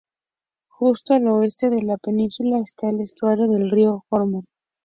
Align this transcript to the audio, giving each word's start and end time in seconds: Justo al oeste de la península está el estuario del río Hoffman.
Justo 0.67 1.13
al 1.13 1.27
oeste 1.27 1.69
de 1.69 1.83
la 1.83 1.95
península 1.97 2.57
está 2.59 2.89
el 2.89 3.01
estuario 3.01 3.47
del 3.47 3.69
río 3.69 4.03
Hoffman. 4.09 4.45